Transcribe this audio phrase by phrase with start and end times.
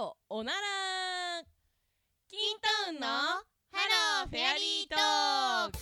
[0.00, 0.58] よおなら。
[2.26, 3.42] キントーンのハ
[4.22, 5.78] ローフェアリートーク。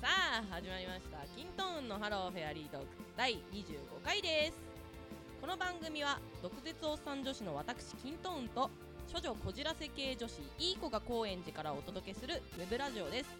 [0.00, 1.26] さあ始まりました。
[1.34, 2.86] キントーンのハローフェアリートーク。
[3.16, 4.60] 第25回です。
[5.40, 8.70] この番組は毒舌おっさん女子の私キントーンと
[9.12, 13.30] 処女こじらせ系女子いい子が高円寺からお届けするウェブラジオです。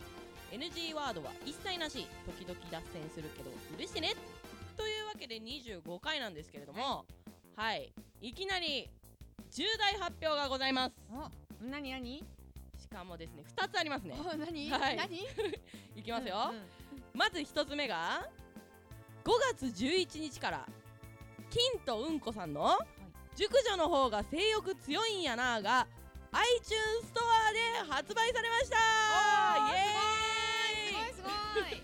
[0.50, 2.06] NG ワードは一切なし。
[2.26, 4.14] 時々脱線するけど許してね。
[4.76, 7.04] というわけで25回なんですけれども
[7.56, 7.92] はい。
[8.20, 8.88] いきなり
[9.50, 10.94] 重大発表がございます。
[11.10, 12.24] お、なになに？
[12.80, 14.14] しかもですね2つありますね。
[14.18, 14.70] お、なに？
[14.70, 14.96] はい。
[14.96, 15.26] なに？
[15.96, 16.62] いきますよ、うんうん。
[17.12, 18.26] まず一つ目が
[19.24, 20.66] 5月11日から
[21.50, 22.78] 金とうんこさんの
[23.38, 25.86] 熟女の方が性欲強いんやなが
[26.32, 28.76] iTunes ストアで発売されました
[29.70, 31.82] イエーイすごいすごい。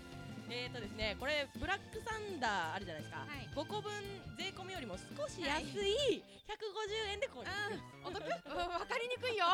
[0.51, 3.89] えーとですねこれブラックサンダーあるじゃないですか、はい5個分
[4.37, 7.47] 税込みよりも少し安い150円で購入
[8.03, 8.19] うん、お得？
[8.19, 9.45] う んわかりにくいよ。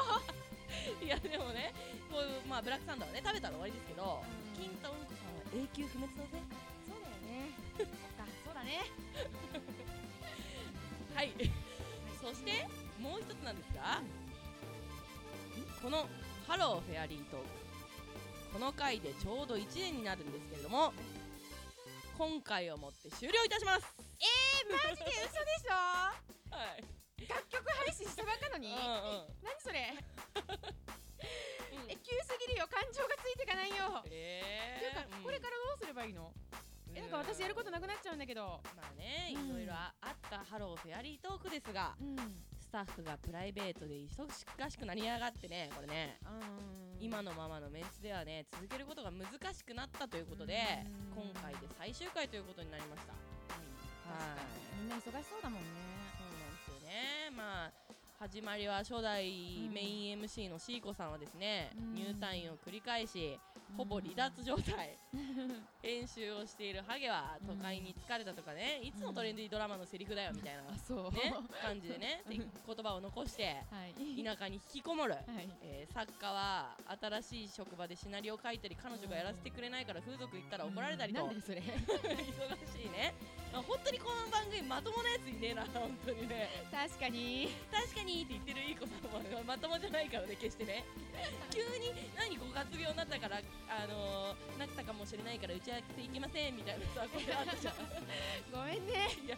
[1.05, 1.71] いやでもね
[2.09, 6.29] こうまあブラックサンダーはね食べたら終わりですけどうん金とうんこさんは永久不滅だぜ
[6.89, 7.53] そうだよね。
[7.77, 8.81] そっか、そうだね。
[11.13, 11.31] はい、
[12.21, 12.67] そして
[12.99, 14.01] もう一つなんですが、
[15.81, 16.07] この
[16.47, 17.45] 「ハローフェアリートーク」
[18.53, 20.93] この回でちょうど1年になるんですけれども
[22.17, 23.87] 今回をもって終了いたします
[24.19, 25.73] え、マジで嘘でしょ？
[26.53, 26.83] はい、
[27.27, 28.67] 楽曲配信したばっかのに？
[28.67, 28.75] うん
[29.41, 29.93] 何それ？
[31.71, 32.67] うんえ、急すぎるよ。
[32.67, 33.99] 感情がついていかないよ。
[33.99, 36.31] っていうえー、か、これからどうすればいいの？
[36.93, 38.61] え、なんか私やることなくなっちゃうんだけど。
[38.75, 40.00] まあねいうんろいろあった「ハロー
[40.83, 42.15] フェアリートーク」ですがうん。
[42.59, 46.17] スタッフがプライベートで忙しくなりやがってねこれね。
[46.23, 47.03] うん。
[47.03, 51.23] 今のままのメンツではね続けることが難しくなったということでうん。
[51.33, 53.13] 今回で最終回ということになりました。
[53.13, 54.41] 確か
[54.77, 54.81] に。
[54.81, 55.67] みんな忙しそうだもんね。
[56.17, 57.29] そうなんですよね。
[57.35, 57.71] まあ
[58.21, 59.25] 始まりは初代
[59.73, 61.95] メイン MC のシーコさんはですね、うん。
[61.95, 63.39] 入退院を繰り返し
[63.75, 64.95] ほぼ離脱状態、
[65.81, 68.79] 編集をしているハゲは都会に疲れたとかね。
[68.83, 70.61] いつのトレンディードラマのセリフだよみたいな。
[70.61, 70.69] ね、
[71.63, 74.23] 感じでね うん言葉を残してはい。
[74.23, 75.25] 田舎に引きこもる、はい。
[75.63, 81.57] えー作家は新しい職場でシナリオを書いたり彼女がやらせてくれないから風俗行ったら怒られたりと、なんでそれ。
[81.65, 86.49] 忙しいね、まあ、本当にこの番組まともなやついねえな 本当にね。
[86.71, 87.51] 確かに。
[87.71, 90.85] 確かにって言ってるいい子さんはまともじゃないからね決してね。
[91.51, 97.73] 急に何ご活病になったからあのー、なったかもしれないから打ち合わせ行けませんみたいなさこれあったじゃん。
[97.75, 97.77] い
[98.51, 98.93] ごめんね。
[98.93, 99.37] やいや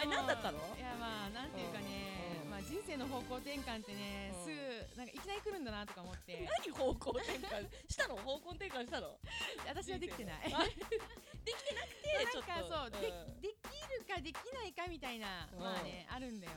[0.00, 0.58] あれ何だったの？
[0.76, 2.27] いやまあなんていうかね、うん。
[2.27, 2.27] ま
[2.58, 4.44] あ人生の方向転換ってね、うん。
[4.44, 6.42] すぐなんかいきなり来るんだなとか思って。
[6.66, 8.16] 何方向転換したの？
[8.26, 9.14] 方向転換したの？
[9.66, 10.52] 私はできてない。
[10.52, 12.50] あできてなくて ちょっと。
[12.50, 13.40] なんかそう、でん。
[13.40, 13.62] でき
[13.94, 15.60] るかできないかみたいな、うん。
[15.60, 16.52] まあねあるんだよ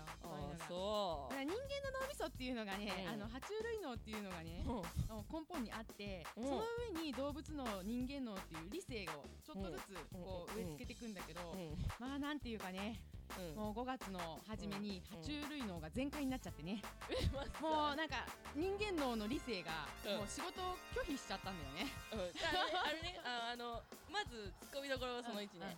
[0.67, 1.35] そう。
[1.35, 3.13] 人間の脳みそっていうのがね、うん。
[3.13, 6.43] あの爬虫類脳っていうのがね、根本にあって、うん。
[6.45, 6.63] その
[6.95, 10.63] 上に動物の人間脳っていう理性をちょっとずつこううん。
[10.63, 11.77] 植え付けていくんだけど、うん。
[11.99, 12.99] まあなんていうかね
[13.37, 13.55] うん。
[13.55, 15.19] もう5月の初めにうん。
[15.19, 16.81] 爬虫類脳が全開になっちゃってね、
[17.33, 18.25] まあさもうなんか
[18.55, 20.17] 人間脳の理性がうん。
[20.17, 21.91] もう仕事を拒否しちゃったんだよね。
[22.11, 22.19] うん。
[22.19, 25.77] あのあれねああのまずツッコミどころはその1ね。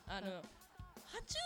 [1.14, 1.38] 爬虫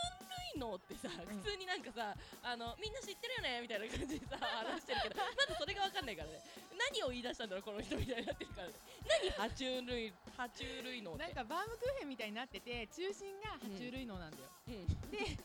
[0.56, 6.39] 類脳ってさ普通になんかさあのみんな知ってるよねみたいな感じでさ 話してるけどまずそれが分かんないからね。
[6.78, 8.74] 何を言い出したんだろうこの人みたいになってるからね。
[9.03, 11.24] 何爬虫類爬虫類脳って。
[11.24, 14.44] なんかバームクーヘンみたいになってて中心が爬虫類脳なんだよ。
[14.68, 14.88] うん。
[15.12, 15.38] で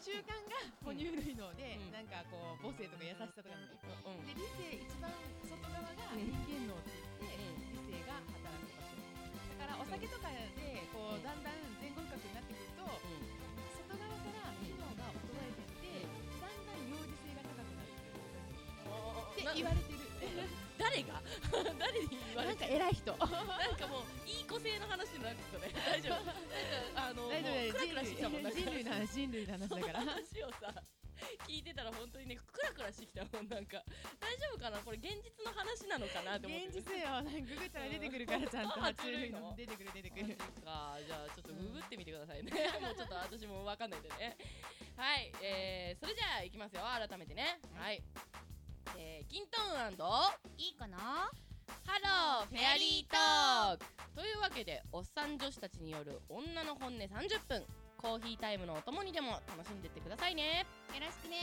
[0.00, 1.92] 中間が哺乳類脳で、うん。
[1.92, 4.24] なんかこう母性とか優しさとかなんだようん。
[4.24, 5.12] で理性一番
[5.44, 8.96] 外側がうん人間脳って言って、理性が働く場所。
[8.96, 12.88] だからお酒とかでこうだんだん前後深くになってくると
[13.76, 16.08] 外側から機能が衰えてって
[16.40, 19.89] だんだん幼児性が高くなるってな言われてる
[20.90, 21.22] 誰が？
[21.78, 23.14] 誰に言わなんかれて偉い人。
[23.14, 25.72] なんかもういい子性の話になってきたね。
[25.86, 26.14] 大丈夫。
[26.14, 26.34] なんか
[26.96, 27.78] あの大丈夫。
[27.78, 30.00] クラクラしてきたもん人類の話人類の話だから。
[30.00, 30.74] 話をさ
[31.46, 33.84] 聞いてたら本当にねクラクラしてきたもんなんか。
[34.18, 34.78] 大丈夫かな？
[34.82, 36.36] これ現実の話なのかな？
[36.36, 37.06] って思って現実よ。
[37.06, 38.74] なんかググったら出てくるからちゃんと。
[38.74, 39.54] うん爬虫類の？
[39.54, 40.36] 出てくる出てくる。
[40.64, 40.98] か。
[41.06, 42.50] じゃあちょっとググってみてくださいね、
[42.80, 44.36] もうちょっと私も分かんないんでね。
[44.96, 46.82] はい、えー、それじゃあいきますよ。
[46.82, 47.60] 改めてね。
[47.74, 48.49] はい、えー、
[49.30, 49.92] キントーン
[50.58, 50.98] いいかな？
[50.98, 51.30] ハ
[52.42, 53.86] ローフェアリートーク。
[54.16, 57.64] というわけでおっさん女子たちによる女の本音30分
[57.96, 60.66] コーヒータイムのお供にでも楽しんでってくださいね。
[60.92, 61.36] よろしくね。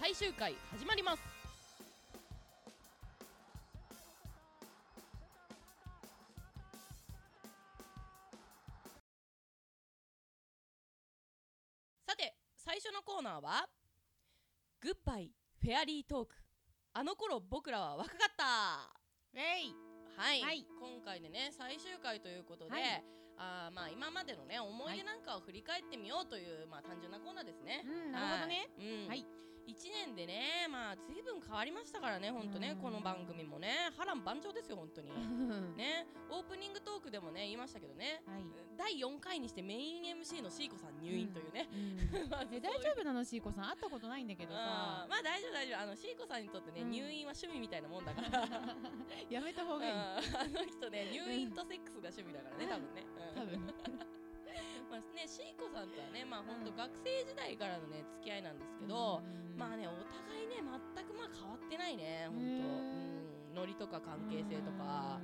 [0.00, 1.22] 最終回始まります。
[12.04, 13.68] さて最初のコーナーは
[14.82, 15.30] 「グッバイ
[15.62, 16.34] フェアリートーク」
[16.94, 18.90] あの頃僕らは若かった」
[19.34, 20.66] ウェイはい、はい。
[20.80, 23.04] 今回でね最終回ということで、はい。
[23.36, 27.82] あーまあ今までのね思い出なんかを振り返ってみようという、まあ単純なコーナーですね。
[27.86, 28.68] うんなるほどね。
[28.78, 28.86] はい。
[28.86, 29.08] うん。
[29.08, 29.26] はい
[29.68, 29.74] 1
[30.08, 32.76] 年でねまあ随分変わりましたからね本当ねうん。
[32.80, 33.92] この番組もね。
[33.98, 35.10] 波乱万丈ですよ本当に。
[35.76, 36.06] ね。
[36.30, 38.22] オープニングトークでもね言いましたけどね。
[38.26, 38.42] はい。
[38.78, 41.68] 第4回にしてメイン MC のシーコさん入院というね。
[41.70, 43.68] うん まずえ大丈夫なのシーコさん？
[43.68, 45.06] 会ったことないんだけどさ。
[45.08, 45.80] まあ大丈夫大丈夫。
[45.80, 46.90] あのシーコさんにとってね、うん。
[46.90, 48.48] 入院は趣味みたいなもんだから。
[49.28, 49.92] やめた方がいい。
[49.92, 53.06] あの人ね入院とセックスが趣味だからね多分ね、
[53.36, 53.42] うん。
[53.42, 54.07] 多分
[54.90, 59.20] まあねシーコさんとはねまあ本当学生時代からのね付き合いなんですけど、
[59.56, 62.42] まあねお互いね全くまあ変わってないね本当。
[62.42, 62.88] う
[63.52, 63.54] ん。
[63.54, 65.20] ノリとか関係性とか。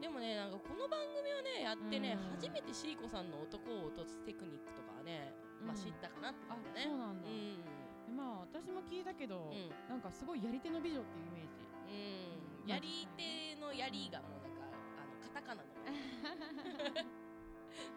[0.00, 2.38] でもねなんかこの番組をねやってねうん。
[2.38, 6.90] 初めてシーコさんの男を落とすテクニックとかはねまあうん知ったかなってあ感じだね。
[6.90, 7.28] そうなんだ。
[7.28, 8.16] うん。
[8.16, 9.70] まあ私も聞いたけどうん。
[9.88, 11.62] なんかすごいやり手の美女っていうイメージ。
[12.64, 12.70] うん。
[12.70, 14.66] やり手のやりがもうなんか
[14.98, 15.68] あのカタカナの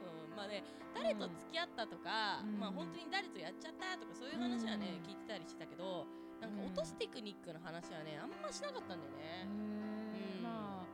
[0.02, 0.64] うん、まあね
[0.94, 2.60] 誰と付き合ったとか、うん。
[2.60, 5.08] まあ本当に誰とやっちゃったとかそういう話はね、うん。
[5.08, 6.06] 聞いてたりしてたけど
[6.40, 10.42] なんか落とすテクニックの話はねあんましなかったんだよへね、うん。
[10.42, 10.88] ーまあ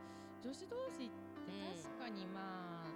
[0.44, 1.50] 女子同士って
[1.82, 2.90] 確かにまあ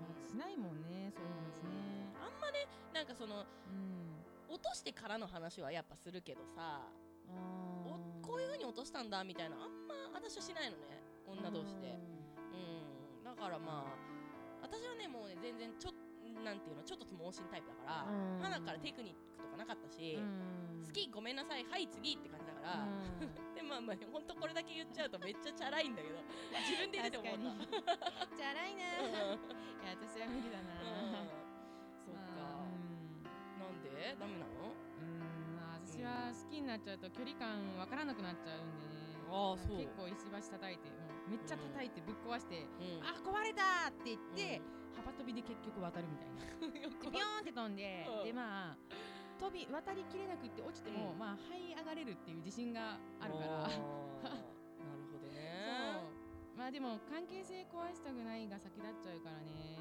[0.00, 2.08] まあしないもんねそういう話ね。
[2.22, 4.22] あんまねなんかそのうん。
[4.48, 6.92] 落としてからの話はやっぱするけどさあ
[7.28, 11.96] おーこういう風に落としたんだみたいなあんま私はしないのね女同士で。
[12.52, 13.24] うん。
[13.24, 14.11] だからまあ
[14.72, 15.94] 私はねもうね全然ちょっ
[16.42, 18.40] なんていうのちょっと盲信タイプだからうん。
[18.40, 20.80] 花からテクニックとかなかったし、うん。
[20.82, 23.34] 好きごめんなさいはい次って感じだから、うん。
[23.54, 26.18] でまあまあほんとこれだけ言っちゃうとめっちゃチャラいんだけど
[26.64, 28.32] 自分で言ってて思った。
[28.32, 28.82] 確じゃらいな。
[28.96, 29.44] うん。
[29.84, 30.80] いや私は無理だな。
[30.80, 30.88] う
[31.20, 31.28] ん。
[32.00, 32.64] そっまあか、
[33.60, 34.16] なんで？
[34.18, 34.72] ダメなの？
[34.98, 38.91] うんうんまあ私は好きになっちゃうと距離感わからなくなっちゃうんでね
[39.32, 39.80] ああそう。
[39.80, 43.02] 結構石橋叩いてもうめっちゃ叩いてぶっ壊してうん。
[43.02, 44.60] あ壊れたって言って
[44.92, 46.44] 幅跳びで結局渡るみたいな。
[46.76, 48.24] でビヨーンって飛んでうん。
[48.24, 48.76] でまあ
[49.40, 51.18] 飛び渡りきれなくって落ちても、うん。
[51.18, 53.48] まあ這い上がれるっていう自信があるから。
[53.66, 55.96] なるほどね。
[56.54, 56.58] う。
[56.58, 59.80] まあでも関係性壊したくないが先立っちゃうからね。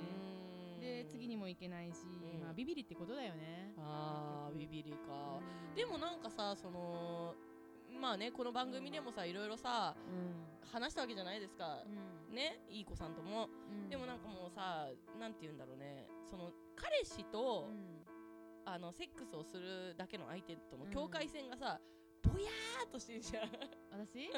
[0.79, 2.41] で次にも行けないし、ん。
[2.41, 3.73] まあビビりってことだよね。
[3.77, 5.39] あービビりか。
[5.39, 5.75] うん。
[5.75, 7.35] でもなんかさその
[8.01, 10.49] まあねこの番組でもさいろいろさうん。
[10.73, 11.83] 話したわけじゃないですか。
[11.85, 12.35] うん。
[12.35, 13.47] ねいい子さんとも。
[13.69, 13.89] うん。
[13.89, 14.87] でもなんかもうさ
[15.19, 16.07] なんて言うんだろうね。
[16.29, 18.01] その彼氏と、うん。
[18.65, 20.89] あのセックスをするだけの相手とのうん。
[20.89, 21.79] 境界線がさ、
[22.23, 23.49] ぼやーっとしてんじゃん、
[23.91, 24.29] 私？
[24.31, 24.37] う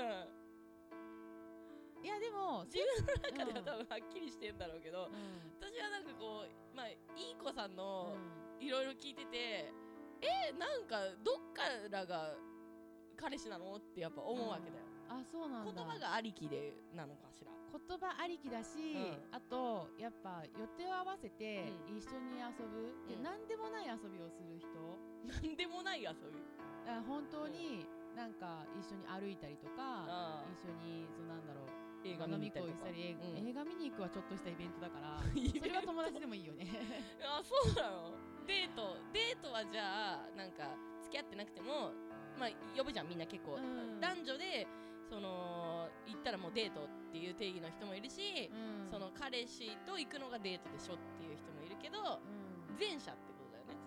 [2.01, 2.03] ん。
[2.03, 5.53] いやでも自分の中では多分はっきりしてんだろうけど、うん。
[5.61, 6.97] 私はなんかこうまあい
[7.31, 8.17] い子さんうの
[8.59, 8.63] ん。
[8.63, 9.71] いろいろ聞いてて、
[10.21, 12.33] えなんかどっからが
[13.23, 13.75] 彼氏なの？
[13.75, 15.71] ってやっぱ思うわけだよ、あそうなんだ。
[15.71, 17.51] 言葉がありきでなのかしら。
[17.73, 19.35] 言葉ありきだし、うん。
[19.35, 24.67] あとやっぱ予定を合わせてう一緒に遊ぶ、でうん何でもない遊びをする人。
[25.23, 26.43] なんでもない遊び？
[26.85, 33.47] あ本当になんか一緒に歩いたりとかあ一緒にそうなんだろう映画見に行ったりうん。
[33.47, 36.67] 映画見に行くはちょっとしたイベントだから それは友達でもいいよね。
[37.23, 38.11] あそうなの？
[38.45, 41.93] デートデートはじゃあなんか付き合ってなくても
[42.39, 43.99] まあ呼ぶじゃんみんな結構、うん。
[43.99, 44.67] 男女で
[45.09, 48.89] その行ったらもうデートっていう定義の人もいるし、うん。
[48.89, 52.77] その彼氏と行くのがデートでしょっていう人もいるけどうん。
[52.79, 53.77] 前者ってことだよね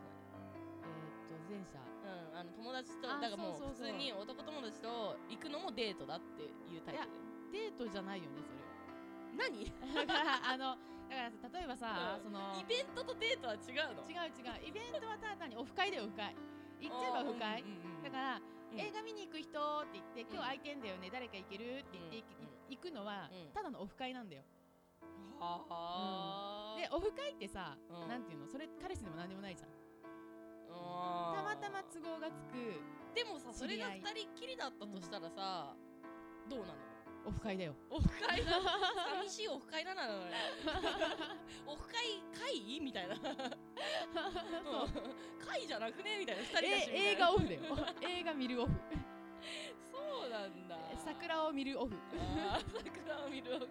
[0.84, 1.82] えーっと前者。
[1.98, 7.18] つまり、うん、あの友達とあだからもう普通に男友達と行くのもデートだっていうタイプ
[7.50, 9.50] でデートじゃないよねそれは。
[9.50, 9.62] 何？
[9.62, 12.30] イだからあのだからさ例えばさ、うん。
[12.30, 14.06] そのベントとデートは違うの？
[14.06, 14.70] 違う違う。
[14.70, 16.34] イベントはただ単にオフ会だよオフ会。
[16.78, 18.78] 行っちゃえばオフ会、うんうんうんだから、うん。
[18.78, 22.24] 映画見に行く人って言って今日空いてんだよね、誰か行けるって言って、
[22.70, 23.52] 行くのは、うん。
[23.52, 24.42] ただのオフ会なんだよ。
[25.38, 28.08] はあ、でオフ会ってさ、うん。
[28.08, 28.46] なんていうの？
[28.46, 29.70] それ彼氏でも何でもないじゃん。
[31.36, 32.80] たまたま都合がつく
[33.14, 34.14] でもさそれが知り合い。
[34.14, 35.74] 二人っきりだったとしたらさ、
[36.48, 36.74] どうなの？
[37.26, 37.74] オフ会だよ。
[37.90, 38.52] オフ会な
[39.26, 40.30] 寂しいオフ会なのよね
[41.66, 42.78] オフ会会？
[42.80, 43.16] みたいな。
[45.42, 46.20] 会じゃなくね？
[46.20, 47.60] みたいな二人だし映画オフだよ。
[48.02, 48.72] 映画見るオフ。
[49.90, 50.78] そうなんだ。
[50.94, 51.98] 桜を見るオフ。
[52.14, 53.66] 桜を見るオフ。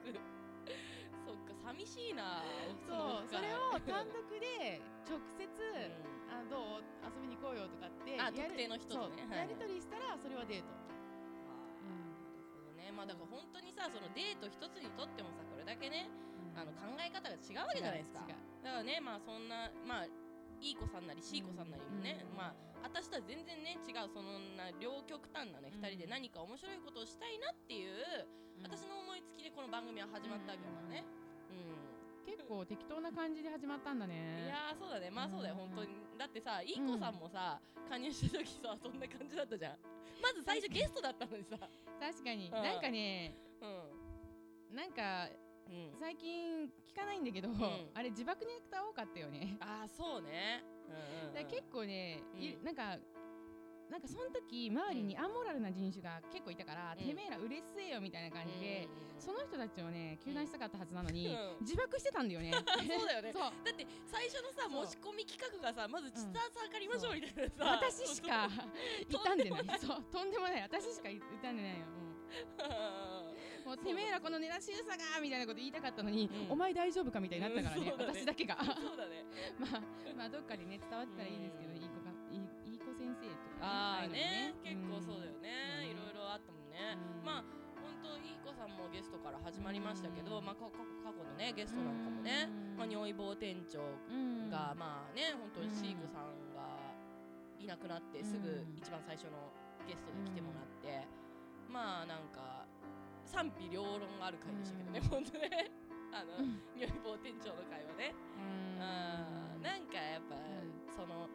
[1.26, 2.44] そっか寂しいな
[2.86, 6.30] そうそれを単独で直接、うん。
[6.30, 6.84] あどう？
[7.08, 9.26] 遊びに行こうよとかってあ特定の人とね。
[9.32, 10.68] やり取りしたらそれはデート
[12.86, 12.94] ね。
[12.94, 16.06] まあだから本当にさそのデート一つにとってもさこれだけね
[16.54, 18.22] あの考え方が違うわけじゃないですか。
[18.30, 18.64] 違う違う。
[18.64, 20.14] だからねまあそんなまあい
[20.62, 22.38] いい子さんなり C 子さんなりもね、うん。
[22.38, 25.84] まあ私とは全然ね違うそんな両極端なねうん。
[25.84, 28.26] 2人で何か面白いことをしたいなっていう、
[28.64, 31.04] 私の思いつきでこの番組は始まったわけだからね。
[31.52, 32.26] うん。
[32.26, 34.48] 結構適当な感じで始まったんだね。
[34.48, 35.12] いやーそうだね。
[35.12, 35.60] まあそうだよ。
[35.60, 35.76] うん。
[35.76, 39.80] 本当にだってさいい子さんもさ、加入した時さそんな感じだったじゃん。
[40.22, 41.56] まず最初ゲストだったのにさ。
[41.56, 42.50] 確かに。
[42.50, 42.52] ん。
[42.52, 45.96] なんかねうなんかんうん。
[45.98, 47.56] 最近聞かないんだけど、ん。
[47.96, 49.56] あれ自爆ネタ多かったよね。
[49.62, 50.62] ああそうね。
[50.90, 52.64] うんうん、うん、だから結構ね、いうん。
[52.66, 52.98] なんか
[53.90, 57.06] なんかその時周りにアモラルな人種が結構いたから、うん。
[57.06, 59.22] てめえらうれしせえよみたいな感じで、うん。
[59.22, 61.66] その人たちをね糾弾したかったはずなのに、うん。
[61.66, 62.52] 自爆してたんだよね。
[62.54, 62.60] そ
[63.04, 63.32] うだよね。
[63.34, 63.42] そう。
[63.42, 69.80] だって最初のさ申し込み企画がさまずスタート測りましょうみたいなさ、私しかそう傷んでない。
[69.80, 70.04] そう。
[70.12, 70.62] とんでもない。
[70.62, 72.16] 私しか傷んでないよ、うん。
[73.66, 76.52] もうてめえらこのネタ集さがみたいなこと言いたかったのに、うん。
[76.52, 78.06] お前大丈夫かみたいになったからね,、うんね。
[78.14, 78.58] 私だけが。
[78.58, 79.26] そうだね。
[79.62, 79.82] まあ
[80.16, 81.75] まあどっかでね伝わったらいいですけど、うん
[83.62, 85.92] ああねも結構そうだよね、うん。
[85.92, 87.26] いろいろあったもんね、うん。
[87.26, 87.44] まあ
[87.82, 90.46] 本当いい子さんもゲストから始まりましたけど、うん。
[90.46, 92.78] まあ過去過去のねゲストなんかもね、うん。
[92.78, 94.50] まあ如意棒店長うん。
[94.50, 96.66] が、まあね本当にーコさんが
[97.60, 98.78] いなくなってすぐうん。
[98.78, 99.52] 一番最初の
[99.88, 101.08] ゲストで来てもらって、
[101.70, 102.66] まあなんか
[103.26, 105.10] 賛否両論がある回でしたけどね、うん。
[105.10, 105.72] 本当ね。
[106.16, 106.48] あの、う
[106.80, 108.42] 意棒店長の会はね、う
[108.80, 108.80] ん。
[108.80, 110.40] なんかやっぱ、ん。
[110.96, 111.28] その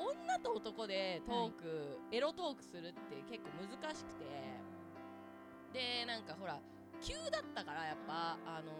[0.00, 4.24] 女と男でトーク、エロトークするって結構難しくて。
[5.72, 6.58] でなんかほら
[7.00, 8.72] 急だったからやっぱあの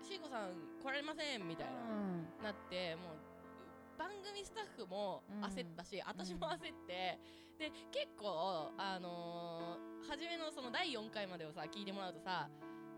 [0.00, 2.44] シーコさん来られませんみたいな、うん。
[2.44, 7.18] なってもう番組スタッフも焦ったし、私も焦って、
[7.58, 12.48] で結構あのー初めのその第4回までをさ聞いてもらうとさ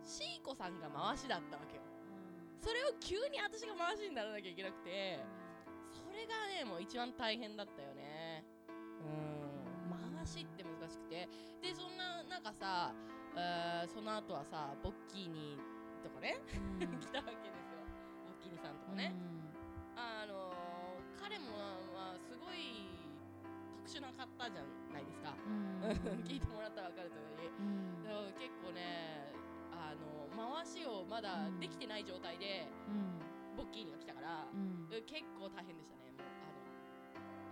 [0.02, 1.82] シーコさんが回しだったわけよ。
[2.60, 5.43] それを急に私が回しにならなきゃいけなくてそ
[6.14, 8.44] れがねもう一番大変だったよね。
[9.02, 10.14] うん。
[10.16, 11.28] 回しって難しくて。
[11.60, 12.94] でそんな中さ、
[13.36, 15.58] えーその後はさボッキーニ
[16.02, 16.40] とかね
[16.80, 16.98] うん。
[17.00, 17.82] 来たわけですよ。
[18.26, 19.12] ボッキーニさんとかね、
[19.96, 20.54] あのー
[21.20, 21.56] 彼も
[21.94, 22.84] まあすごい
[23.80, 25.80] 特殊な方じゃないですか、うん。
[26.28, 27.48] 聞いてもらったら分かるとおり
[28.38, 29.32] 結構ね
[29.72, 33.56] あの回しをまだできてない状態でうん。
[33.56, 34.88] ボッキーニが来たから、うん。
[35.06, 36.03] 結構大変でしたね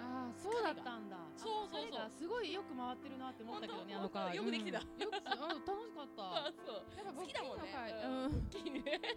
[0.02, 1.16] ああそうだったんだ。
[1.36, 2.10] そうそうそう。
[2.10, 4.80] すごいよく回ってるなって思ったけどねあの回よくできてた。
[4.80, 5.00] うん。
[5.00, 6.52] よくあ楽しかった。
[6.66, 6.84] そう。
[6.96, 7.62] やっぱ好きだもんね。
[7.62, 8.30] ボッキーの回うん。
[8.30, 8.82] ボッキーニね。
[8.82, 9.10] ボッ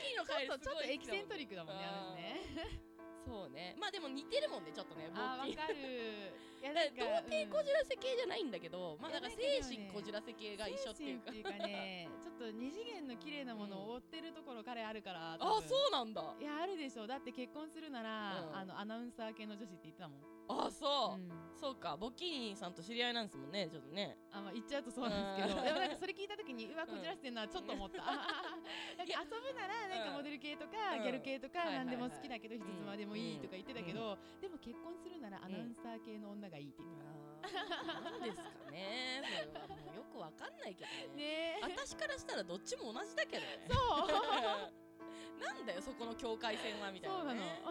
[0.00, 2.91] キーニの回ちょっとちょっとエキセントリリックだもんねあれね
[3.24, 3.76] そうね。
[3.78, 5.76] まあでも似てるもんねちょっとねあーわかる。
[6.62, 11.32] いや童貞こじらせ系じゃないんだけど、まあいやだからなんか精神こじらせ系が一緒っていうか。
[11.32, 16.36] 精神っていうかねちょっと二次元の綺麗なものを追ってるところ彼あるからあそうなんだ。
[16.40, 17.06] いやあるでしょ。
[17.06, 18.56] だって結婚するなら、うん。
[18.56, 24.18] あのアナウンサー系の女子って言ってたもん、あそう、うんそうかボッキーニさんと知り合いなんですもんねちょっとね。
[24.34, 25.70] あまあ言っちゃうとそうなんですけど、うん。
[25.70, 31.06] でもなんかそれ聞いた時にうわこじらせてんなちょっと思った、 なんか遊ぶならなんかモデル系とか、うん。
[31.06, 41.14] ギャル系とか何でも好きだけど人妻でもいいとか言ってたけど、でも結婚するならアナウンサー系の女がいいって言ってなんですかねそれはもうよくわかんないけどた、ね。
[41.14, 41.62] ね。
[41.62, 43.70] え私からしたらどっちも同じだけどね。
[43.70, 44.10] そう。
[45.38, 47.62] なんだよそこの境界線はみたいそうなの、なね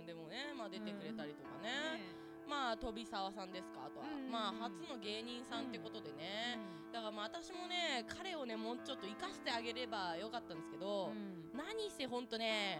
[0.00, 6.58] うんでもねまあ出てくれたりとかね、ねまあ飛沢さんですかあとは、うんまあ初の芸人さんってことでね、
[6.92, 11.50] だからまあ私もね彼をねもうちょっと生かしてあげればよかったんですけど、うん。
[11.56, 12.78] 何せほんとね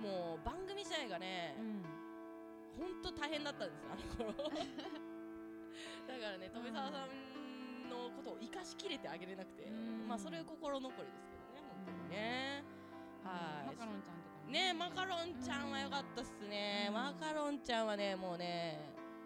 [0.00, 1.82] もう番組自体がねう、ん。
[2.80, 3.94] ほんと大変だったんですあ
[4.24, 4.32] の頃。
[6.08, 10.08] だからね富澤さんのことを生かしきれてあげれなくて、うん。
[10.08, 12.64] まあそれ心残りですけどね本当にね、
[13.24, 13.66] はい。
[13.66, 14.19] マカロンちゃん
[14.50, 16.94] ねマカロンちゃんは良かったっすね、うん。
[16.94, 18.80] マカロンちゃんはねもうね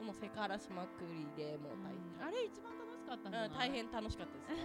[0.05, 2.21] もうセクハラしまくりでもう大うん。
[2.29, 4.53] あれ一番楽しかったんじゃうん大変楽しかったです。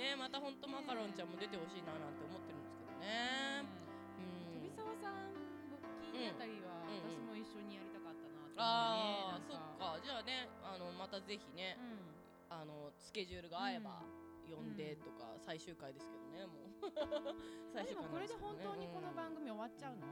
[0.00, 3.66] ねまたほんとマカロンちゃんも出てほしいななんて思ってるんですけどね。
[4.16, 4.64] うん。
[4.72, 5.28] 飛沢さん。
[5.68, 7.04] ボッキーあたりは、うん。
[7.04, 10.00] 私も一緒にやりたかったなってああ、そっか。
[10.00, 11.76] じゃあねあのまたぜひね、
[12.48, 14.02] あのスケジュールが合えば
[14.50, 16.86] 呼んでとか、最終回ですけどねもう。
[16.86, 20.04] うん、最終でもこれで本当にこの番組組終わっちゃうの、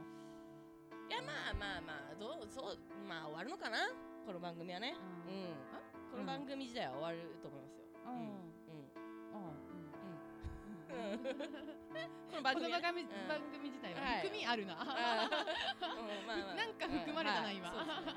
[1.05, 3.93] いやまあまあまあどうそうまあ終わるのかな？
[4.25, 4.97] この番組はね。
[4.97, 5.53] ううん。
[5.53, 5.53] ん、
[6.09, 7.85] この番組自体は終わると思いますよ。
[8.05, 8.17] うん。
[8.17, 8.89] うん。
[9.29, 9.53] うん。
[9.69, 11.13] うん。
[11.13, 11.29] うん。
[12.29, 12.81] このこ番組番
[13.53, 14.25] 組,、自体ははい。
[14.25, 15.29] 含みあるな、なん
[16.73, 17.57] か含まれたなはい。
[17.57, 17.69] 今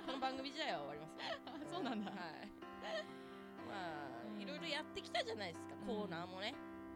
[0.06, 1.20] この番組自体は終わりますよ。
[1.76, 2.48] そうなんだ、はい。
[3.68, 4.40] まあ、うん。
[4.40, 6.54] いろいろやってきたじゃないですか、うんコーナーもね。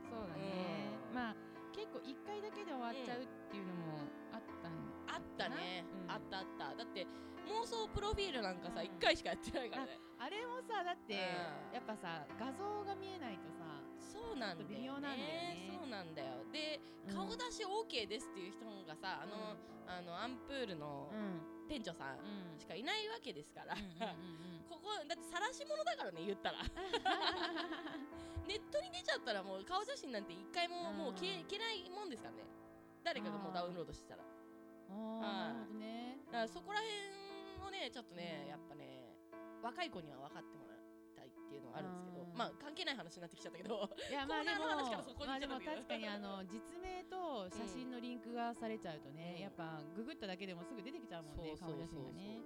[0.08, 1.34] そうだね、まあ
[1.74, 4.02] 結結構一回だけで終わっちゃうっていうのも
[4.34, 4.74] あったん
[5.06, 6.10] あったね、うん。
[6.10, 6.74] あったあった。
[6.74, 7.06] だって
[7.46, 8.86] 妄想プロフィールなんかさうん。
[8.86, 10.00] 一回しかやってないからね。
[10.18, 11.16] あれもさだってう
[11.70, 11.74] ん。
[11.74, 13.62] やっぱさ画像が見えないとさ
[14.02, 14.76] そうなんだよね。
[14.76, 15.70] 微妙なんだよね。
[15.70, 16.42] そうなんだよ。
[16.50, 17.14] でうん。
[17.14, 19.54] 顔出し OK ですっていう人がさあの、
[19.86, 22.58] あのアンプールのうん店長さんうん。
[22.58, 23.74] しかいないわけですから、
[24.68, 26.62] ここだって晒し者だからね言ったら。
[28.46, 32.44] ネットに出ちゃったらもう顔写真なんて一回もうんもう消え消えないもんですからね。
[33.02, 34.22] 誰かがもうダウンロードしてたら。
[34.90, 35.20] あー。
[35.20, 36.18] なるほどね。
[36.26, 39.10] だからそこら辺をねちょっとねやっぱね
[39.62, 40.65] 若い子には分かっても
[41.46, 49.42] っていうのがあるんですけどうんまあ関係ない話になってきちゃったけどいやまあでもまあでも確かにあの実名と写真のリンクがされちゃうとね、うん。
[49.42, 52.42] やっぱググっただけでもすぐ出てきちゃうもんね顔写真がね。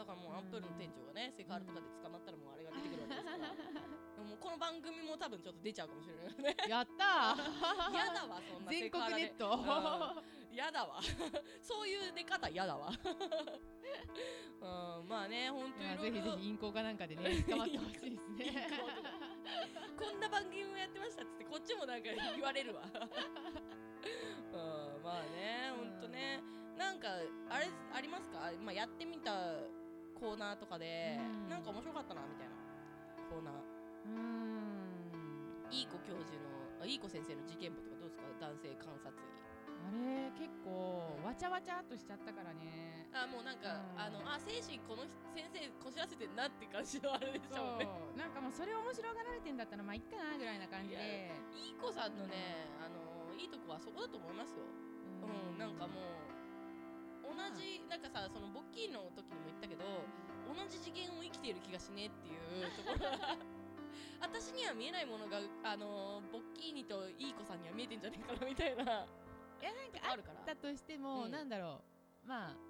[0.00, 3.52] だからもうアンプールの店長がねセクハラとかで捕まったらもうあれが出てくるわけですから。
[4.16, 6.24] でもこの番組も多分ちょっと出ちゃうかもしれない。
[6.24, 7.92] よねやったー。
[7.92, 9.28] やだわそんなセ全クハラで。
[9.28, 10.56] 国ネット、うん。
[10.56, 11.00] やだわ。
[11.60, 12.88] そういう出方やだわ。
[12.88, 13.69] う
[15.02, 16.14] んまあね本当いやいろいろ。
[16.14, 18.68] ぜひぜひ銀行かなんかでね 捕まってほしいです銀ね
[19.98, 22.82] こんな番組もやってましたっつってこっちもなんか言われるわ。
[22.90, 24.56] う
[24.98, 26.00] んまあねほん。
[26.00, 26.40] とね。
[26.76, 27.08] なんか
[27.50, 29.32] あれありますか、まあ、やってみた
[30.18, 31.48] コーナーとかで、うん。
[31.50, 32.54] なんか面白かったなみたいな。
[33.28, 33.54] コーナー。
[33.54, 35.68] うーん。
[35.70, 36.48] いい子教授の
[36.82, 38.24] あいい子先生の事件簿とかどうですか？
[38.40, 39.24] 男性観察医。
[39.82, 44.00] あれ結構わちゃわちゃっとしちゃったからねあもうなんか、うん。
[44.00, 45.02] あのあ精神この
[45.34, 47.88] 先生こじらせてんなって感じのあれでしそょうね。
[48.14, 48.18] う。
[48.18, 51.30] なんかもうそれ面白がられてんだったらまあいっかなぐらいな感じで。
[51.54, 54.64] いい子さんのねあのいいとこはそこだと思いますよ。
[55.26, 56.00] うん、なんかも
[57.26, 59.84] う同じなんかさそのボッキーの時にも言ったけど
[60.48, 63.36] 同じ次元を生きている気がしねえっていうところが
[64.20, 68.82] 私には見えないものがあのボッキーニといい子さんには見えてんじゃねえかなみたいな。
[68.82, 68.86] い
[69.64, 71.30] やなんかあるからだとしても、うん。
[71.30, 71.82] なんだろ
[72.24, 72.28] う。
[72.28, 72.69] まあ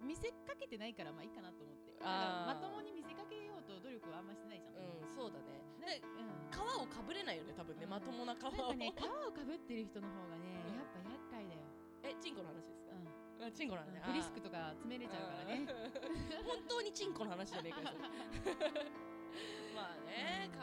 [0.00, 1.94] 見せかけてないからまあいいかなと思って。
[2.02, 2.54] あー。
[2.54, 5.58] まともに見せかけようと努力はあんましてないじゃん、うんそうだね。
[5.80, 6.50] でねうん。
[6.50, 7.84] 皮をかぶれないよね多分ね。
[7.84, 7.90] うん。
[7.90, 8.74] まともな皮を。
[8.74, 10.76] ね皮をかぶってる人の方がねうん。
[10.78, 11.60] やっぱ厄介だよ、
[12.02, 12.94] えチンコの話ですか？
[12.94, 13.46] うん。
[13.46, 13.90] あチンコの話。
[13.90, 15.66] ねフリスクとか詰めれちゃうからね。
[16.46, 17.82] 本当にチンコの話じゃねえか
[19.74, 20.58] まあねうん。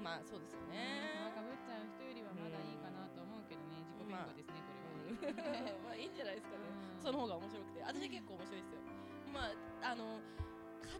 [0.00, 1.28] 皮まあそうですよね。
[1.32, 3.84] 皮かぶっちゃう人よりはまだいいかなと思うけどね。
[3.84, 5.32] 自己弁護ですねこれ
[5.72, 6.64] は、 まあいいんじゃないですかね。
[6.70, 6.75] うん
[7.06, 7.86] その方が面白くて。
[7.86, 8.82] 私結構面白いですよ。
[9.30, 10.18] まああの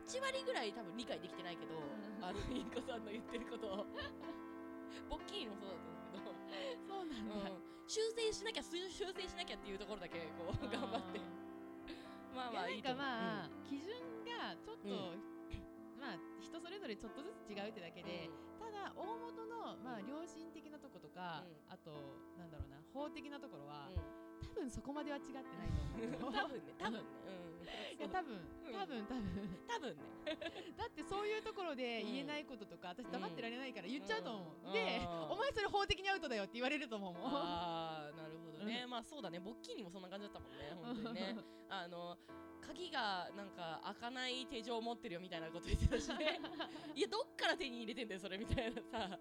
[0.07, 3.87] 8割ぐらい多分理解できてないけど、んあのいい子さんの言ってることを。
[5.11, 11.19] ボッキーニもそうだったんですけど、そうなんだ、うん、修正しなきゃ修修正しなきゃっていうところだけこう頑張って。
[12.35, 13.99] まあまあいいと思ういやなんかまあ、基準
[14.31, 15.19] がちょっと、う
[15.99, 18.31] まあ人それぞれちょっとずつ違うってだけで、
[18.63, 21.75] ただ大元のまあ良心的なとことか、うん。
[21.75, 21.91] あと
[22.39, 23.99] なんだろうな法的なところは、うん。
[23.99, 24.26] 多
[24.57, 25.45] 分そこまでは違ってない
[26.19, 27.07] と思う 多分ね多分ね。
[27.27, 27.99] うん。
[27.99, 28.71] いや多分う。
[28.71, 29.65] ん多分多分。
[29.69, 30.03] 多分ね。
[30.77, 34.73] だってそういうところで言えないこととか、私黙ってられないから言っちゃうと思う、うん。
[34.73, 37.23] でお前それ法的にアウトだよって言われると思うもん。
[37.27, 39.39] ああなるほどね、まあそうだね。
[39.39, 41.37] ボッキーにもそんな感じだったもんね本当にね。
[41.69, 42.19] あの
[42.61, 46.41] 鍵がなんか開かない手錠を持ってるよみたいなこと言ってたしね。
[46.95, 49.19] いやどっから手に入れてんだよそれみたいなさ。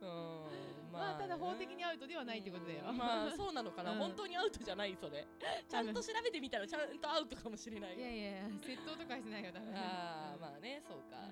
[0.00, 3.98] うんまあただ法的ににアウトではないってことだよ、まあそうなのかな、うん。
[3.98, 5.28] 本当にアウトじゃないそれ。
[5.68, 7.98] ちゃんと調べてみたらちゃんとアウトかもしれない。
[7.98, 9.74] いやいや窃盗とかしてないよ多分。
[9.76, 11.28] ああまあねそうか、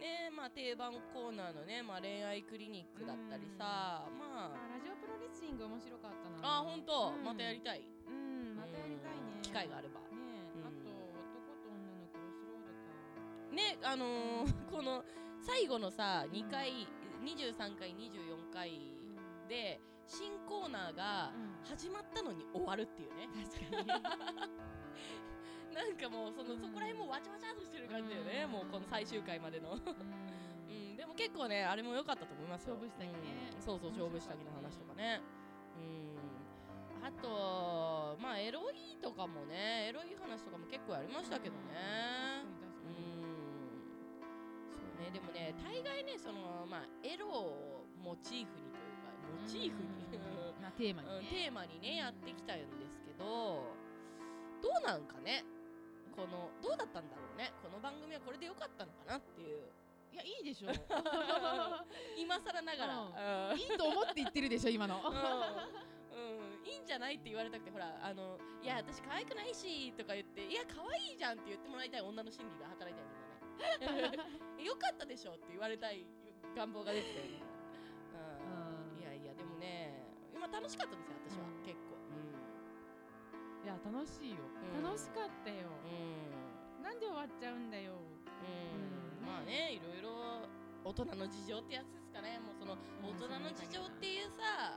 [0.00, 4.56] ねまあ定番コーナーのね、まあ、恋愛クリニックだったりさ、まあ。
[4.72, 6.48] ラジオプロレスリング面白かったな。
[6.48, 7.24] ああ本当、うん。
[7.24, 7.84] またやりたい。
[8.08, 9.38] うんまたやりたいね。
[9.42, 10.00] 機会があれば。
[10.00, 10.66] ねうん。
[10.66, 13.54] あと男と女のクロスロードか。
[13.54, 15.04] ねあのーこの
[15.42, 16.86] 最後のさ2回
[17.22, 18.94] 23回24回
[19.48, 21.52] で新コーナーがうん。
[21.64, 23.28] 始まったのに終わるっていうね。
[23.32, 23.86] 確かに。
[25.72, 28.44] なんかもうそのそこら辺もわちゃわちゃっとしてる感じだよね。
[28.44, 28.52] うん。
[28.52, 29.72] もうこの最終回までの。
[29.72, 29.78] うん。
[29.78, 30.96] うん。
[30.96, 32.74] でも結構ねあれも良かったと思いますよ。
[32.76, 33.56] 勝負下着ね。
[33.56, 33.62] うん。
[33.62, 35.22] そうそう勝負下着の話とかね。
[35.78, 37.06] うん。
[37.06, 42.44] あとまあエロいとかもねエロい話とかも結構やりましたけどね。
[42.84, 44.68] うん。
[44.70, 50.02] そうねでもね大概ねそのまあエロをモチーフにというかモチーフに。
[50.76, 53.76] テーマにうんねテーマにねやってきたんですけど
[54.62, 55.44] どうなんかね？
[56.16, 57.52] このどうだったんだろうね？
[57.62, 59.68] この番組はこれでよかったのかなっていう。
[60.12, 60.68] いやいいでしょ
[62.20, 63.58] 今更ながら、うん。
[63.58, 65.00] いいと思って言ってるでしょ今の。
[65.02, 73.08] うん、うん、いいんじゃないって言われたくてほらあのいや私可愛くないしとか言っていや可愛いじゃんって言ってもらいたい女の心理が働いたよ
[73.80, 74.18] 今ね。
[74.62, 76.06] よかったでしょって言われたい
[76.54, 77.51] 願望が出てたよね、
[80.52, 81.64] 楽楽しかったですよ私は、うん。
[81.64, 81.96] 結構。
[83.64, 84.44] いや楽しいよ、
[84.76, 84.84] うん。
[84.84, 86.84] 楽しかったよ、うん。
[86.84, 87.96] なんで終わっちゃうんだよ。
[87.96, 89.24] うん。
[89.24, 89.26] うん。
[89.26, 90.44] まあねいろいろ
[90.84, 92.36] 大人の事情ってやつですかね。
[92.44, 94.76] もうその大人の事情っていうさ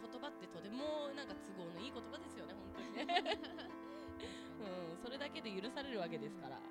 [0.00, 3.38] 言葉ってとてもなんか都合のいい言葉ですよね本当にね、
[4.96, 6.56] うん、それだけで許されるわけですから。
[6.56, 6.64] はい。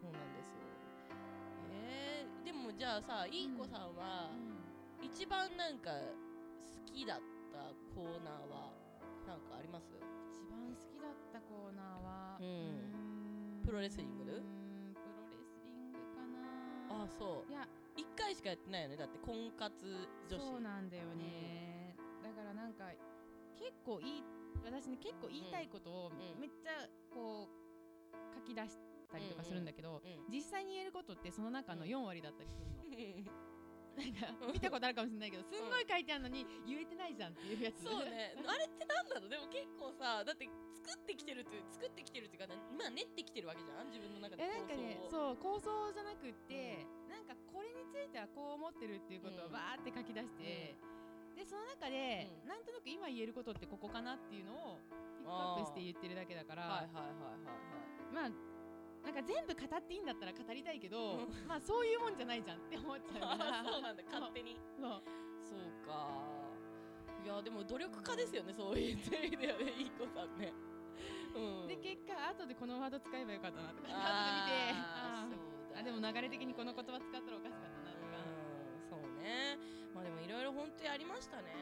[0.00, 0.62] そうなんですよ。
[1.70, 4.30] えー、でもじゃあさいい子さんは
[5.02, 6.31] 一番なんか好
[6.84, 7.20] きだっ
[7.52, 8.72] たコーナーは
[9.26, 9.94] なんかあります？
[10.32, 13.62] 一番好きだったコーナーは、うん。
[13.64, 14.24] プロレスリング？
[14.24, 14.32] プロ
[15.30, 17.04] レスリングかな。
[17.04, 17.50] あそう。
[17.50, 17.68] いや。
[17.94, 18.96] 一回しかやってないよね？
[18.96, 20.40] だって婚活女子。
[20.40, 22.84] そうなんだよね、だからなんか
[23.54, 24.24] 結構いい
[24.64, 26.12] 私ね結構言いたいことをん。
[26.40, 28.78] めっちゃこう書き出し
[29.10, 30.32] たりとかするんだけど、うん。
[30.32, 31.90] 実際に言えることってその中のうん。
[31.90, 32.90] 4割だったりするの、う ん
[33.92, 38.34] なんか見たことあるかもしれないけどすんごい書いてあるのに言えてないじゃんっていうやつそうね。
[38.46, 39.28] あれってなんだろう？
[39.28, 40.48] でも結構さだって
[40.82, 43.92] 作ってきてるっていう作ってきてるっていうかまあ練ってきてるわけじゃん？
[43.92, 49.52] 自分の中でえなんかね構想をそう構想じゃなくって、なんかこれについてはこう思ってるっていうことをうん。
[49.52, 50.74] バーって書き出して、
[51.36, 52.48] でその中で、うん。
[52.48, 54.80] なんとなく今言えることってここかなっていうのを
[55.20, 58.14] ピックアップして言ってるだけだから、はいはいはいはい。
[58.14, 58.30] まあ
[59.04, 61.48] なんか全部語っていいんだったら語りたいけど、うん。
[61.48, 63.60] まあそういうもんじゃないじゃんって思っちゃうはいから。
[63.60, 64.58] あ そうなんだ勝手に。
[64.78, 65.02] そう。
[65.42, 65.86] そう。
[65.86, 66.42] か。
[67.22, 70.52] いやでも努力家ですよねそういう意味ではねいい子さんね。
[71.34, 71.68] うん。
[71.68, 75.28] で結果後でこのワード使えばよかったなとか後で見てあ
[75.78, 78.18] あでも流れ的にこの言葉使ったらおかしかったなとか。
[78.18, 78.38] う
[78.78, 79.56] んそうね。
[79.94, 81.54] まあでもいろいろ本当にありましたね。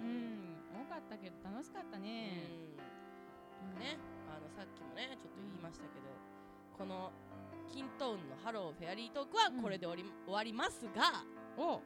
[0.00, 2.42] うん、多かったけど楽しかったね、
[3.62, 3.78] うん。
[3.78, 6.31] ねあのさっきもねちょっと言いましたけど
[6.78, 7.10] この
[7.72, 11.24] キントーンのハローフェアリートークはこれで終わり,、終わりますが
[11.56, 11.80] お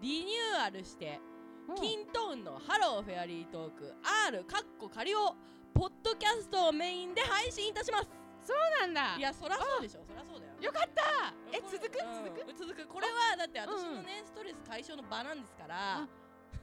[0.00, 1.20] リニューアルして
[1.68, 3.94] おキントーンのハローフェアリートーク
[4.28, 5.34] R カッコ仮を
[5.74, 8.08] ポッドキャストをメインで配信いたします。
[8.46, 9.16] そうなんだ。
[9.18, 10.00] いやそらそうでしょ。
[10.08, 10.52] そらそうだよ。
[10.62, 11.34] よかった。
[11.52, 11.98] え続く？
[12.00, 12.24] うん。
[12.32, 12.54] 続く？
[12.56, 12.86] 続く。
[12.86, 13.96] これはだって私うんうん。
[13.96, 15.98] のね、ストレス解消の場なんですから。
[15.98, 16.08] あ。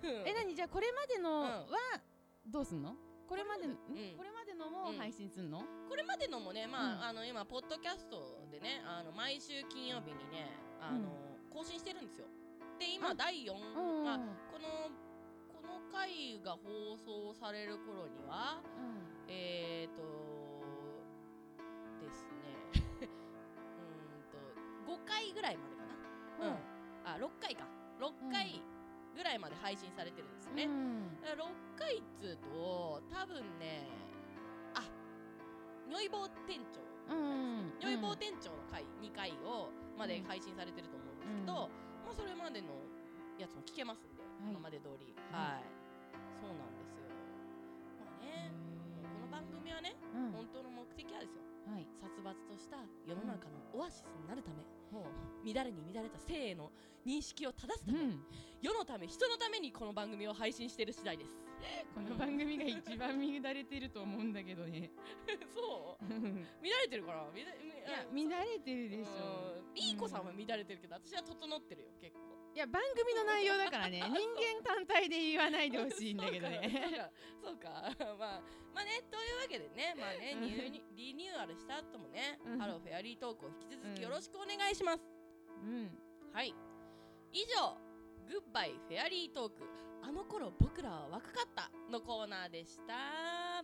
[0.02, 0.56] え何？
[0.56, 1.46] じゃあこれまでのうん。
[1.46, 1.67] は
[2.48, 2.96] どうすんの？
[3.28, 3.76] これまでの？
[3.76, 3.93] うん。
[3.93, 4.98] んこれまでのもうん。
[4.98, 5.66] 配信すんの？
[5.89, 7.20] これまでのもね、まあうん。
[7.20, 11.10] あの今ポッドキャストでねあの毎週金曜日にねあの、
[11.50, 12.28] 更新してるんですよ。
[12.80, 14.20] で今あ第4、うんあ
[14.52, 14.89] この
[15.50, 18.62] この回が放送される頃には
[19.28, 20.02] えーと
[22.02, 22.58] ですね
[23.02, 26.58] うーんと5回ぐらいまでかな、うん。
[27.06, 27.66] あ6回か。
[28.00, 28.62] 6回
[29.16, 31.22] ぐらいまで配信されてるんですよね、うん。
[31.22, 34.12] だから6回っつうと多分ねあ
[35.89, 36.82] 如意棒店長。
[37.10, 41.69] うん如意棒店長の回2回をまで配信されてると思うんですけど、
[42.06, 42.67] まあそれまでの
[43.38, 44.52] やつも聞けますんで、はい。
[44.52, 45.13] 今まで通り。
[45.32, 45.63] ははい、
[46.39, 47.08] そうなんですよ。
[48.00, 48.52] まあね、
[49.04, 50.32] この番組はね、うん。
[50.32, 51.43] 本当の目的はですよ。
[51.67, 51.88] はい。
[52.00, 55.04] 殺伐とした世の中のオアシスになるため、ほ
[55.43, 56.72] 乱れに乱れた性への
[57.06, 58.24] 認識を正すうため、ん。
[58.62, 61.36] 世のため人のためにこの番組を配信している次第です
[61.93, 64.91] この番組が一番乱れてると思うんだけどね。
[65.54, 66.06] そう？
[66.06, 66.32] い乱
[66.84, 67.19] れてるから。
[67.23, 69.63] 乱れや乱れてるでしょ。
[69.71, 69.78] うん。
[69.78, 72.34] いい子さんは乱れてるけど、私は整ってるよ結構。
[72.54, 73.99] いや番組の内容だからね。
[74.06, 77.12] 人間単体で言わないでほしいんだけどね。
[77.41, 77.69] そうか。
[78.19, 78.41] まあ
[78.73, 80.36] まあねというわけでねまあね
[80.95, 82.60] リニューアルした後もね、うん。
[82.60, 85.04] ハローフェアリートークを引き続うんきよろしくお願いします、
[85.63, 85.97] うん。
[86.32, 86.54] はい。
[87.32, 87.78] 以上
[88.28, 89.63] グッバイフェアリートーク
[90.06, 93.63] あの頃僕らは若かったのコーナーでした。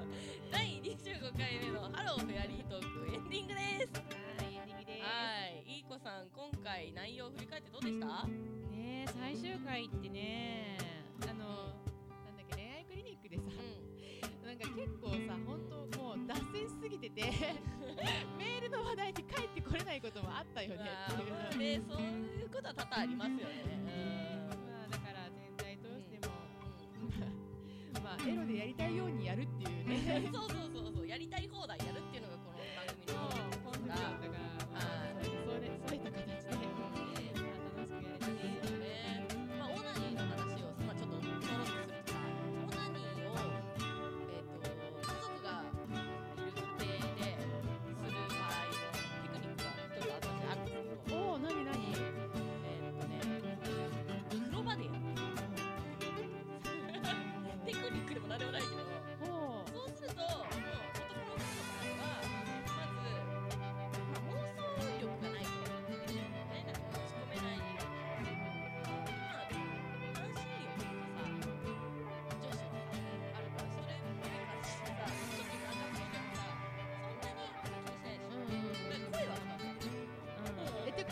[0.05, 0.51] ん。
[0.51, 4.01] 第25回目のハローフェアリートークエンディングです。
[4.37, 5.01] はいエンディングです。
[5.01, 5.07] は
[5.47, 5.63] い。
[5.67, 8.05] いい子さん今回内容を振り返ってどうでした？
[8.27, 10.77] ねえ最終回ってね
[14.59, 17.21] なんか結構さ本当もう脱線しすぎてて
[18.39, 21.31] メールの話題に帰ってこれないこともあったよねまあっていう。
[21.31, 24.47] まあねそういうことは多々ありますよね。
[24.47, 26.33] まあだから全体通しても
[27.95, 28.03] うん。
[28.03, 30.29] まあエロでやりたいようにやるっていううんね。
[30.33, 31.07] そうそうそうそう。
[31.07, 32.01] やりたい放題やる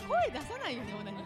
[0.08, 1.23] 声出さないよねオナニー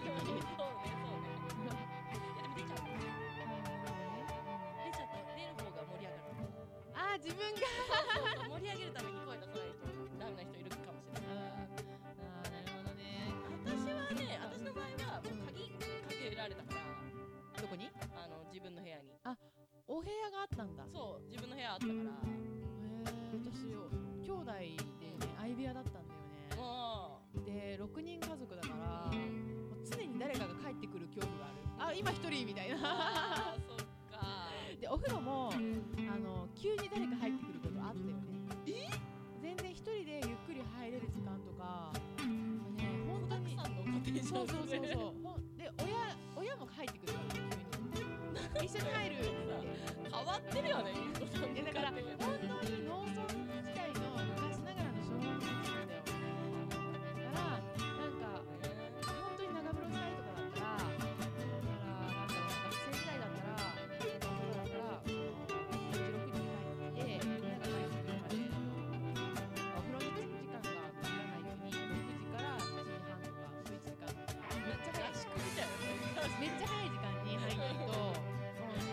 [76.41, 78.15] めっちゃ早い時間に入んないともう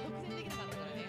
[0.05, 1.01] 独占できなかったからね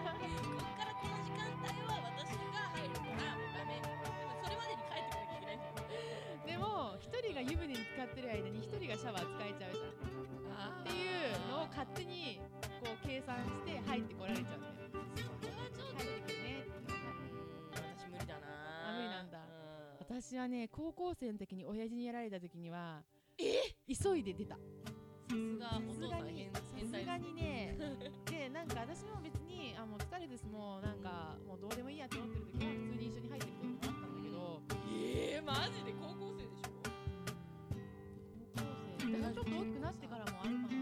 [11.80, 12.38] 勝手に
[12.84, 14.74] こう計算して入ってこられちゃうんだよ。
[15.96, 16.68] 入ってくるね。
[17.72, 18.44] 私無理だな。
[18.84, 19.38] あ無理なんだ。
[19.38, 20.20] うん。
[20.20, 23.00] 私はね、高校生の時に親父にやられた時には、
[23.88, 24.56] 急いで出た。
[24.56, 24.60] さ
[25.32, 27.78] すがさお父さんすがに変態すがにね
[28.26, 30.44] で なんか私も別にあもう疲れです。
[30.46, 34.60] もうなんかもうどうでもいいやって思ってる時は普通に一緒に入ってる時もあったんだけど。
[34.92, 36.68] えー、マジで高校生でしょ？
[38.52, 39.32] 高校生。
[39.32, 40.79] ちょっと大きくなってからもあるかな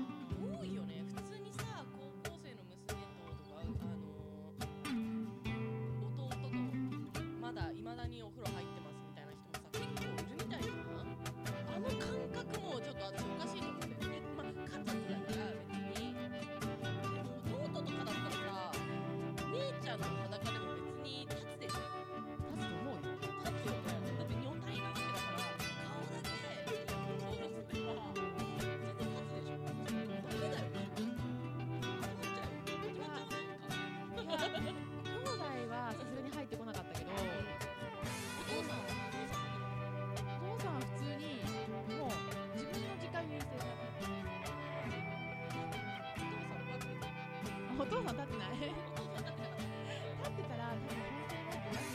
[47.78, 48.58] お父さん立ってない。
[48.58, 51.86] 立ってたら多分本当になってな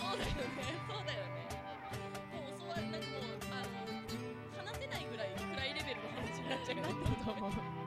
[0.00, 1.48] そうだよねそうだよね。
[2.30, 6.94] もうそうなんかもうあの話せないぐらい暗いレベルの話になっちゃうよなね。
[6.94, 7.79] ってると思う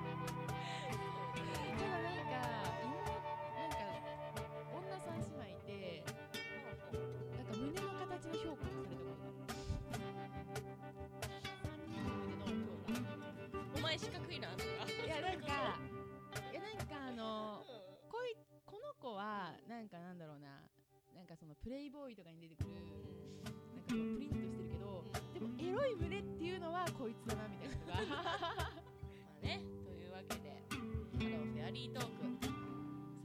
[19.53, 20.65] はなんかなんだろうな。
[21.13, 27.93] なんかそのプレイボーイとかに出てくるなんかこうプリンとしてるけどでもエロい胸っていうのはこいつだなみたいな人が。
[28.09, 30.49] まあねというわけで。
[30.73, 32.09] ハローフェアリートーク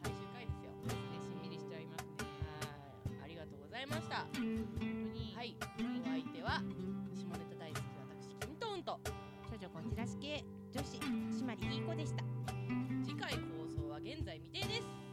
[0.04, 0.70] 最終回ですよ。
[0.84, 0.92] ね。
[1.24, 2.12] しんみりしちゃいますね
[3.16, 3.24] はい。
[3.24, 4.16] ありがとうございました。
[4.18, 5.56] 本当にはい。
[5.56, 6.60] お相手は
[7.16, 7.82] 下ネタ大好き
[8.20, 9.00] 私キントーンと。
[9.50, 12.22] 少女こじらし系女子締まりいい子でした。
[13.02, 15.07] 次回放送は現在未定です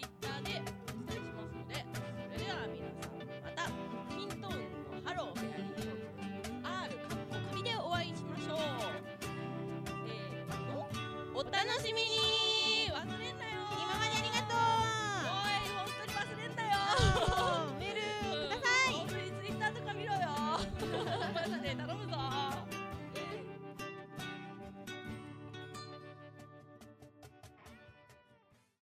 [0.00, 1.19] Twitter で